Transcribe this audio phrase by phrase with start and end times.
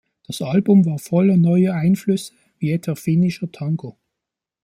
[0.25, 3.99] Das Album war voller neuer Einflüsse wie etwa finnischer Tango.